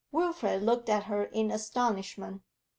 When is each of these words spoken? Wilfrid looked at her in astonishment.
Wilfrid 0.11 0.63
looked 0.63 0.89
at 0.89 1.03
her 1.03 1.25
in 1.25 1.51
astonishment. 1.51 2.41